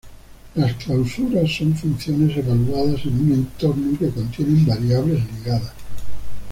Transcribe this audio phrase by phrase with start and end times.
[0.55, 5.73] Las clausuras son funciones evaluadas en un entorno que contienen variables ligadas.